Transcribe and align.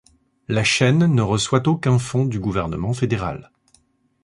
La 0.47 0.63
chaîne 0.63 1.05
ne 1.05 1.21
reçoit 1.21 1.67
aucun 1.67 1.99
fonds 1.99 2.25
du 2.25 2.39
gouvernement 2.39 2.91
fédéral. 2.91 3.51